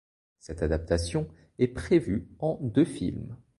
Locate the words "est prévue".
1.59-2.27